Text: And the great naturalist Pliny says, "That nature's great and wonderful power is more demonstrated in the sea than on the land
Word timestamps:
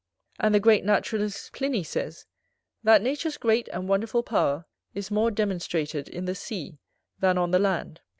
And 0.39 0.55
the 0.55 0.59
great 0.59 0.83
naturalist 0.83 1.53
Pliny 1.53 1.83
says, 1.83 2.25
"That 2.83 3.03
nature's 3.03 3.37
great 3.37 3.67
and 3.71 3.87
wonderful 3.87 4.23
power 4.23 4.65
is 4.95 5.11
more 5.11 5.29
demonstrated 5.29 6.07
in 6.09 6.25
the 6.25 6.33
sea 6.33 6.79
than 7.19 7.37
on 7.37 7.51
the 7.51 7.59
land 7.59 8.01